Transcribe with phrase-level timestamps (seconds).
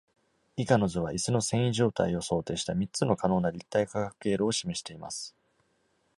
[0.57, 5.35] 以下の図は、椅子の遷移状態を想定した三つの可能な立体化学経路を示しています。